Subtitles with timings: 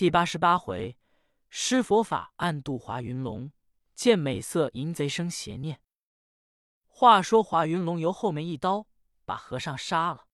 [0.00, 0.96] 第八十八回，
[1.50, 3.52] 施佛法暗度华云龙，
[3.94, 5.82] 见美色淫贼生邪念。
[6.86, 8.86] 话说华云龙由后面一刀
[9.26, 10.26] 把和尚杀了。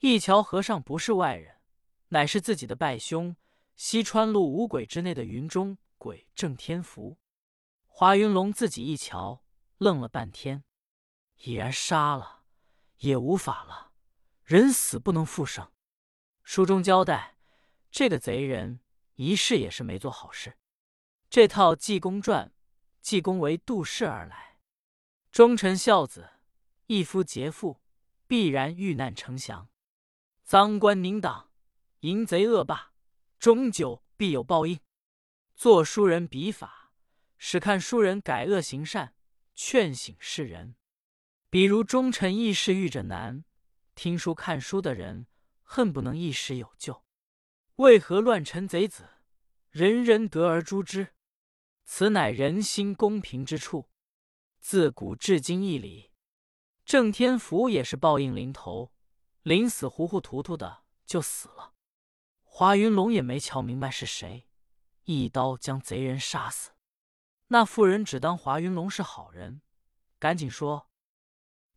[0.00, 1.62] 一瞧和尚不是外人，
[2.08, 3.34] 乃是自己的拜兄
[3.74, 7.16] 西川路五鬼之内的云中鬼郑天福。
[7.86, 9.42] 华云龙自己一瞧，
[9.78, 10.62] 愣了半天，
[11.36, 12.42] 已然杀了，
[12.98, 13.92] 也无法了。
[14.44, 15.72] 人死不能复生。
[16.42, 17.38] 书中交代，
[17.90, 18.80] 这个贼人
[19.22, 20.56] 一世也是没做好事。
[21.28, 22.46] 这套《济公传》，
[23.02, 24.56] 济公为度世而来，
[25.30, 26.30] 忠臣孝子，
[26.86, 27.82] 一夫劫妇，
[28.26, 29.68] 必然遇难成祥。
[30.42, 31.50] 赃官宁党，
[32.00, 32.94] 淫贼恶霸，
[33.38, 34.80] 终究必有报应。
[35.54, 36.94] 做书人笔法，
[37.36, 39.14] 使看书人改恶行善，
[39.54, 40.76] 劝醒世人。
[41.50, 43.44] 比如忠臣义士遇着难，
[43.94, 45.26] 听书看书的人
[45.62, 47.04] 恨不能一时有救。
[47.80, 49.08] 为何乱臣贼子，
[49.70, 51.14] 人人得而诛之？
[51.86, 53.88] 此乃人心公平之处。
[54.58, 56.12] 自古至今一理。
[56.84, 58.92] 郑天福也是报应临头。
[59.40, 61.72] 临死糊糊涂涂的就死了，
[62.42, 64.46] 华云龙也没瞧明白是谁，
[65.04, 66.72] 一刀将贼人杀死。
[67.46, 69.62] 那妇人只当华云龙是好人，
[70.18, 70.90] 赶紧说：“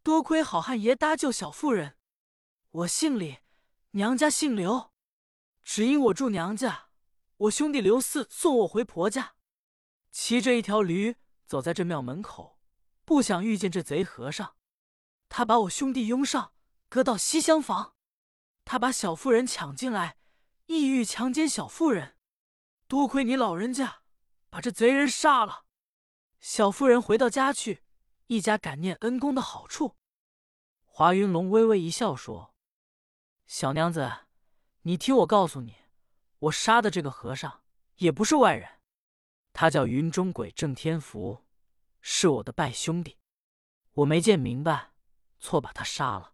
[0.03, 1.95] 多亏好汉爷搭救小妇人，
[2.71, 3.37] 我姓李，
[3.91, 4.92] 娘家姓刘，
[5.63, 6.89] 只因我住娘家，
[7.37, 9.35] 我兄弟刘四送我回婆家，
[10.11, 12.59] 骑着一条驴走在这庙门口，
[13.05, 14.55] 不想遇见这贼和尚，
[15.29, 16.51] 他把我兄弟拥上。”
[16.93, 17.95] 搁到西厢房，
[18.65, 20.19] 他把小妇人抢进来，
[20.67, 22.19] 意欲强奸小妇人。
[22.87, 24.03] 多亏你老人家
[24.51, 25.65] 把这贼人杀了。
[26.39, 27.81] 小妇人回到家去，
[28.27, 29.95] 一家感念恩公的好处。
[30.85, 32.53] 华云龙微微一笑说
[33.47, 34.27] ：“小娘子，
[34.85, 35.77] 你听我告诉你，
[36.39, 37.61] 我杀的这个和尚
[37.95, 38.81] 也不是外人，
[39.53, 41.45] 他叫云中鬼郑天福，
[42.01, 43.17] 是我的拜兄弟。
[43.93, 44.91] 我没见明白，
[45.39, 46.33] 错把他杀了。”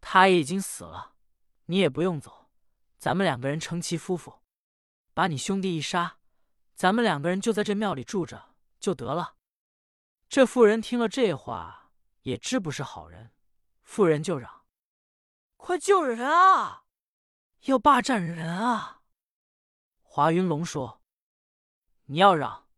[0.00, 1.16] 他也已经死了，
[1.66, 2.48] 你也不用走，
[2.96, 4.40] 咱们两个人成其夫妇，
[5.12, 6.18] 把你兄弟一杀，
[6.74, 9.36] 咱们两个人就在这庙里住着就得了。
[10.30, 11.90] 这妇人听了这话，
[12.22, 13.32] 也知不是好人，
[13.82, 14.64] 妇人就嚷
[15.58, 16.84] ：“快救人啊！
[17.66, 19.02] 要霸占人啊！”
[20.02, 21.02] 华云龙说
[22.06, 22.68] ：“你要嚷，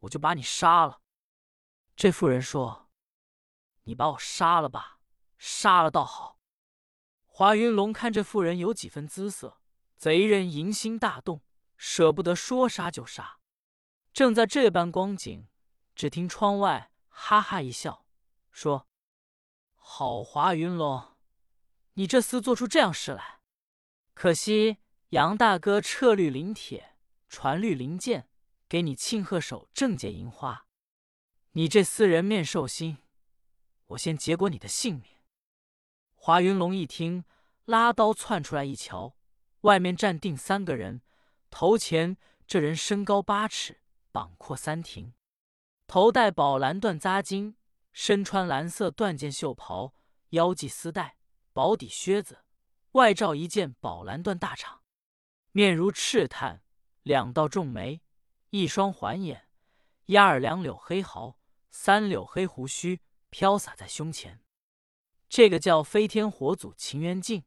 [0.00, 1.00] 我就把你杀了。”
[1.96, 2.90] 这妇人说
[3.84, 5.00] ：“你把我杀了吧，
[5.38, 6.38] 杀了倒好。”
[7.24, 9.60] 华云龙看这妇人有几分姿色，
[9.96, 11.42] 贼人淫心大动，
[11.76, 13.38] 舍不得说杀就杀。
[14.12, 15.48] 正在这般光景，
[15.94, 18.04] 只听窗外哈哈一笑，
[18.50, 18.88] 说
[19.76, 21.16] ：“好华云龙，
[21.92, 23.37] 你这厮做出这样事来，
[24.20, 24.78] 可惜
[25.10, 26.96] 杨大哥撤绿林铁，
[27.28, 28.28] 传绿林剑，
[28.68, 30.66] 给你庆贺手正解银花。
[31.52, 32.98] 你这厮人面兽心，
[33.86, 35.04] 我先结果你的性命。”
[36.18, 37.24] 华云龙一听，
[37.66, 39.14] 拉刀窜出来一瞧，
[39.60, 41.00] 外面站定三个人。
[41.48, 45.12] 头前这人身高八尺，膀阔三庭，
[45.86, 47.54] 头戴宝蓝缎扎巾，
[47.92, 49.94] 身穿蓝色缎件袖袍，
[50.30, 51.18] 腰系丝带，
[51.52, 52.40] 薄底靴子，
[52.98, 54.80] 外罩一件宝蓝缎大氅。
[55.52, 56.64] 面如赤炭，
[57.04, 58.02] 两道重眉，
[58.50, 59.46] 一双环眼，
[60.06, 61.38] 压耳两绺黑毫，
[61.70, 63.00] 三绺黑胡须
[63.30, 64.40] 飘洒在胸前。
[65.28, 67.44] 这个叫飞天火祖秦元敬，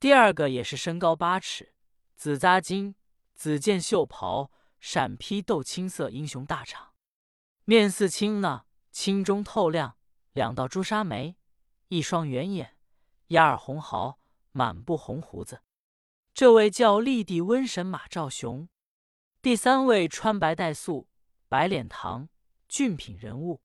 [0.00, 1.74] 第二个也是身高八尺，
[2.16, 2.94] 紫扎巾，
[3.34, 4.50] 紫箭袖袍，
[4.80, 6.92] 闪披豆青色英雄大氅，
[7.66, 9.98] 面似青呢，青中透亮，
[10.32, 11.36] 两道朱砂眉，
[11.88, 12.78] 一双圆眼，
[13.28, 14.18] 压耳红毫，
[14.54, 15.60] 满布红胡子。
[16.32, 18.66] 这位叫立地瘟神马兆雄，
[19.42, 21.06] 第三位穿白带素，
[21.50, 22.28] 白脸膛，
[22.66, 23.60] 俊品人物。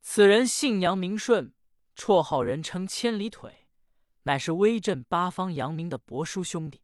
[0.00, 1.52] 此人姓杨名顺。
[1.94, 3.68] 绰号人称千里腿，
[4.22, 6.80] 乃是威震八方扬名的伯叔兄弟。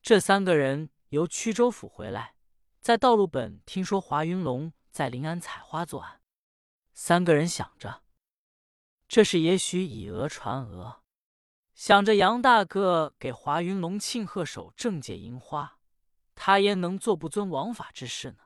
[0.00, 2.34] 这三个人由曲州府回来，
[2.80, 6.22] 在道路本听说华云龙在临安采花作案，
[6.94, 8.02] 三个人想着，
[9.06, 11.02] 这是也许以讹传讹，
[11.80, 15.78] 想着杨大哥给华云龙庆贺手正解银花，
[16.34, 18.42] 他焉能做不遵王法之事呢？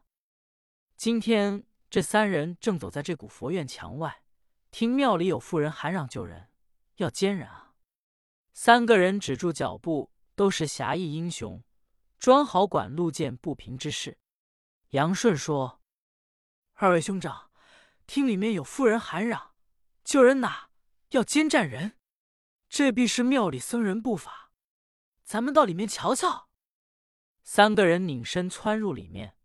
[0.96, 4.22] 今天这三人正走在这古佛院墙外。
[4.70, 6.50] 听庙里有妇人喊嚷救人，
[6.98, 7.74] 要奸人啊！
[8.52, 11.64] 三个人止住脚步，都是侠义英雄，
[12.20, 14.16] 专好管路见不平之事。
[14.90, 15.82] 杨顺说
[16.74, 17.50] ：“二位兄长，
[18.06, 19.56] 听里面有妇人喊嚷
[20.04, 20.68] 救人哪？
[21.08, 21.96] 要奸占人，
[22.74, 24.50] 这必是庙里僧人不法。
[25.22, 26.48] 咱们到里面瞧瞧。”
[27.44, 29.36] 三个人拧身窜入里面，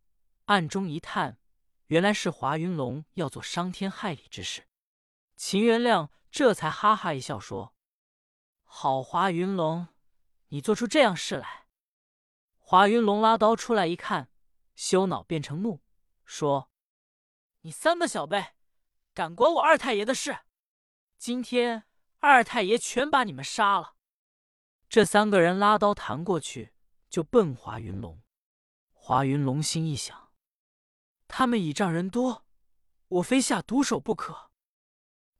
[0.45, 1.37] 暗中一探，
[1.85, 4.67] 原来是华云龙要做伤天害理之事。
[5.35, 7.75] 秦元亮这才哈哈一笑说
[8.65, 9.89] ：“好，华云龙，
[10.47, 11.67] 你做出这样事来。”
[12.57, 14.31] 华云龙拉刀出来一看，
[14.73, 15.83] 羞恼变成怒，
[16.25, 16.71] 说
[17.61, 18.55] ：“你三个小辈，
[19.13, 20.39] 敢管我二太爷的事！
[21.19, 21.83] 今天
[22.19, 23.95] 二太爷全把你们杀了！”
[24.89, 26.73] 这三个人拉刀弹过去，
[27.09, 28.21] 就奔华云龙。
[28.91, 30.31] 华云龙心一想，
[31.27, 32.45] 他们倚仗人多，
[33.07, 34.51] 我非下毒手不可。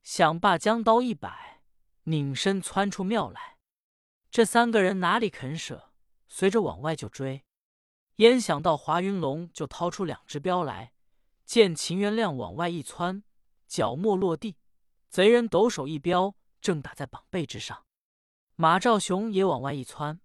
[0.02, 1.62] 想罢，将刀一摆，
[2.04, 3.58] 拧身窜出庙来。
[4.30, 5.92] 这三个人哪里肯舍，
[6.28, 7.44] 随着往外就追。
[8.16, 10.92] 焉想到华云龙就掏出两只镖来，
[11.44, 13.24] 见秦元亮往外一窜，
[13.66, 14.56] 脚没落地，
[15.08, 17.86] 贼人抖手一镖，正打在膀背之上。
[18.54, 20.20] 马兆雄也往外一窜，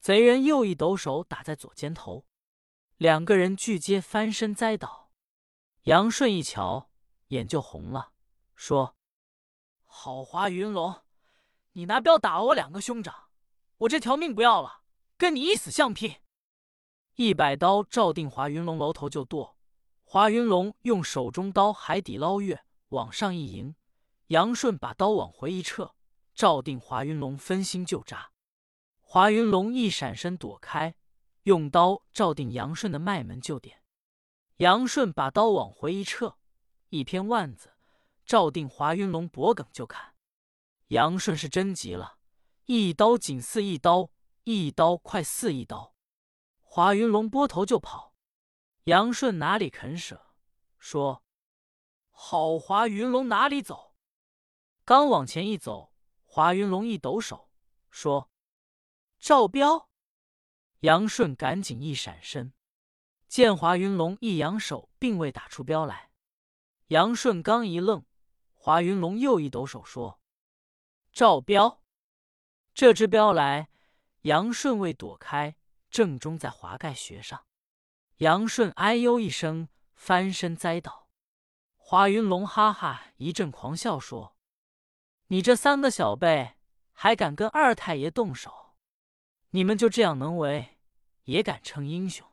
[0.00, 2.26] 贼人又一抖手打在左肩头，
[2.96, 5.10] 两个人俱皆翻身栽倒。
[5.82, 6.90] 杨顺一瞧，
[7.28, 8.12] 眼就红了，
[8.54, 8.96] 说
[9.86, 11.02] ：“好华云龙，
[11.72, 13.28] 你拿镖打了我两个兄长，
[13.78, 14.82] 我这条命不要了，
[15.16, 16.16] 跟你一死相拼！”
[17.14, 19.56] 一百刀照定华云龙楼头就剁。
[20.02, 23.74] 华云龙用手中刀海底捞月，往上一迎，
[24.28, 25.94] 杨顺把刀往回一撤。
[26.34, 28.30] 照定华云龙分心就扎，
[29.00, 30.94] 华云龙一闪身躲开，
[31.44, 33.82] 用刀照定杨顺的脉门就点。
[34.58, 36.36] 杨顺把刀往回一撤，
[36.90, 37.72] 一偏腕子，
[38.26, 40.14] 照定华云龙脖梗就砍。
[40.88, 42.18] 杨顺是真急了，
[42.66, 44.10] 一刀紧似一刀，
[44.44, 45.94] 一刀快似一刀。
[46.60, 48.12] 华云龙拨头就跑，
[48.84, 50.34] 杨顺哪里肯舍，
[50.78, 51.22] 说
[52.12, 53.84] ：“好华云龙哪里走？”
[54.86, 55.92] 刚往前一走。
[56.22, 57.50] 华云龙一抖手，
[57.90, 58.30] 说
[59.18, 59.88] ：“赵彪。”
[60.80, 62.52] 杨顺赶紧一闪身，
[63.26, 66.12] 见华云龙一扬手，并未打出镖来。
[66.88, 68.04] 杨顺刚一愣，
[68.52, 70.20] 华云龙又一抖手，说
[71.10, 71.82] ：“赵彪。”
[72.72, 73.68] 这支镖来，
[74.20, 75.56] 杨顺未躲开，
[75.90, 77.44] 正中在华盖穴上。
[78.18, 81.08] 杨顺哎呦一声，翻身栽倒。
[81.76, 84.35] 华云龙哈哈一阵狂笑，说。
[85.28, 86.54] 你这三个小辈
[86.92, 88.76] 还敢跟二太爷动手？
[89.50, 90.78] 你们就这样能为，
[91.24, 92.24] 也敢称英雄？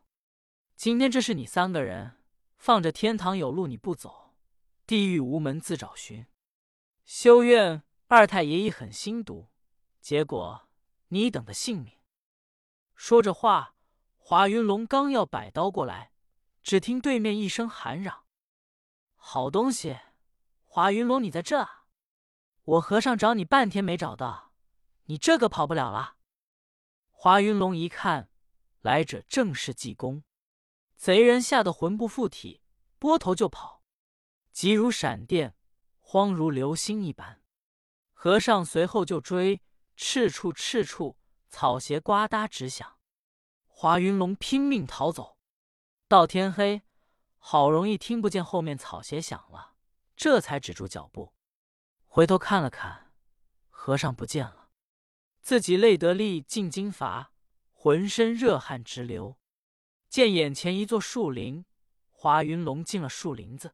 [0.75, 2.21] 今天这是你三个人
[2.55, 4.35] 放着天堂有路你不走，
[4.85, 6.27] 地狱无门自找寻。
[7.03, 9.49] 修院二太爷一狠心毒，
[9.99, 10.67] 结果
[11.07, 11.93] 你等的性命。
[12.93, 13.73] 说着话，
[14.17, 16.11] 华云龙刚要摆刀过来，
[16.61, 18.25] 只听对面一声喊嚷
[19.17, 19.97] ：“好东西，
[20.65, 21.79] 华云龙，你在这啊！”
[22.65, 24.53] 我和尚找你半天没找到，
[25.05, 26.15] 你这个跑不了了。
[27.11, 28.29] 华云龙一看，
[28.79, 30.23] 来者正是济公，
[30.95, 32.61] 贼人吓得魂不附体，
[32.99, 33.83] 拨头就跑，
[34.53, 35.57] 急如闪电，
[35.99, 37.41] 慌如流星一般。
[38.13, 39.61] 和尚随后就追，
[39.97, 41.17] 赤处赤处，
[41.49, 42.97] 草鞋呱嗒直响。
[43.67, 45.37] 华云龙拼命逃走，
[46.07, 46.83] 到天黑，
[47.37, 49.73] 好容易听不见后面草鞋响了，
[50.15, 51.33] 这才止住脚步。
[52.15, 53.11] 回头看了看，
[53.71, 54.69] 和尚不见了，
[55.41, 57.31] 自己累得力尽筋乏，
[57.71, 59.39] 浑身热汗直流。
[60.09, 61.65] 见眼前一座树林，
[62.11, 63.73] 华云龙进了树林子，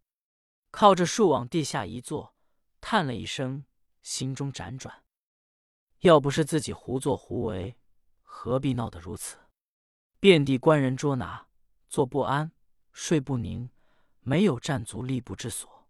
[0.72, 2.34] 靠着树往地下一坐，
[2.80, 3.66] 叹了一声，
[4.02, 5.04] 心中辗转。
[6.00, 7.76] 要不是自己胡作胡为，
[8.22, 9.36] 何必闹得如此？
[10.22, 11.48] 遍地官人捉拿，
[11.90, 12.54] 坐不安，
[12.94, 13.70] 睡不宁，
[14.22, 15.90] 没有站足立不知所。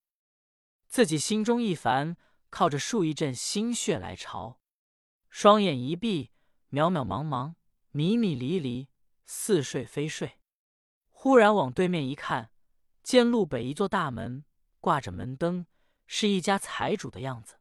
[0.88, 2.18] 自己心中一烦。
[2.50, 4.60] 靠着树一阵心血来潮，
[5.30, 6.32] 双眼一闭，
[6.72, 7.56] 渺渺茫茫，
[7.92, 8.90] 迷迷离离，
[9.26, 10.40] 似睡非睡。
[11.10, 12.52] 忽然往对面一看，
[13.04, 14.46] 见路北一座大门，
[14.80, 15.66] 挂着门灯，
[16.08, 17.60] 是一家财主的样子。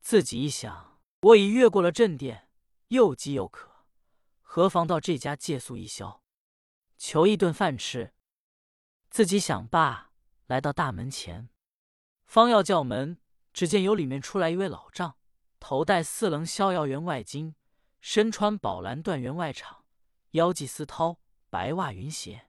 [0.00, 2.48] 自己一想，我已越过了正殿，
[2.88, 3.86] 又饥又渴，
[4.40, 6.22] 何妨到这家借宿一宵，
[6.96, 8.14] 求一顿饭吃？
[9.10, 10.12] 自己想罢，
[10.46, 11.50] 来到大门前，
[12.24, 13.20] 方要叫门。
[13.58, 15.16] 只见由里面出来一位老丈，
[15.58, 17.54] 头戴四棱逍遥员外巾，
[18.00, 19.78] 身穿宝蓝缎员外氅，
[20.30, 21.16] 腰系丝绦，
[21.50, 22.48] 白袜云鞋，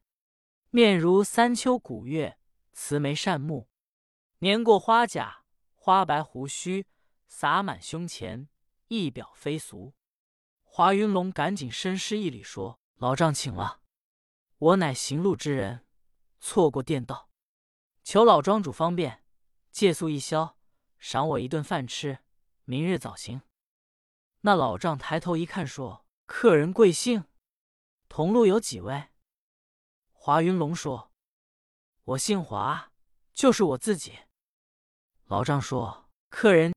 [0.69, 2.37] 面如三秋古月，
[2.73, 3.67] 慈眉善目，
[4.37, 6.85] 年过花甲，花白胡须
[7.27, 8.47] 洒满胸前，
[8.89, 9.95] 一表非俗。
[10.63, 13.81] 华云龙赶紧深施一礼，说：“老丈请了，
[14.59, 15.87] 我乃行路之人，
[16.39, 17.31] 错过店道，
[18.03, 19.23] 求老庄主方便
[19.71, 20.55] 借宿一宵。”
[20.99, 22.19] 赏我一顿饭吃，
[22.65, 23.41] 明日早行。
[24.41, 27.23] 那老丈抬头一看，说：“客人贵姓？”
[28.09, 29.09] 同路有几位？”
[30.11, 31.11] 华云龙说
[32.03, 32.91] ：“我姓华，
[33.31, 34.19] 就是我自己。”
[35.25, 36.67] 老丈说：“客人